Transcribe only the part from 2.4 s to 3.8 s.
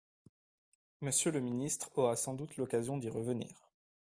l’occasion d’y revenir.